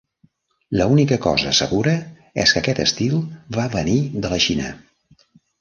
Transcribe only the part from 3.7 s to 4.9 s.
venir de la Xina.